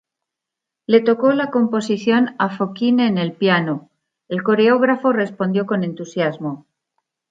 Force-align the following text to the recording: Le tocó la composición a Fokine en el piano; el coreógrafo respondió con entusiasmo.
Le 0.87 1.01
tocó 1.01 1.31
la 1.33 1.51
composición 1.51 2.33
a 2.39 2.49
Fokine 2.49 3.05
en 3.05 3.19
el 3.19 3.33
piano; 3.33 3.91
el 4.29 4.41
coreógrafo 4.41 5.13
respondió 5.13 5.67
con 5.67 5.83
entusiasmo. 5.83 6.65